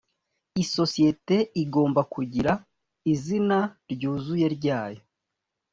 [0.63, 2.51] isosiyete igomba kugira
[3.13, 3.57] izina
[3.91, 5.01] ryuzuye ryayo